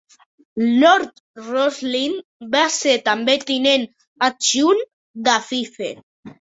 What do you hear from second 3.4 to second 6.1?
tinent adjunt de Fife.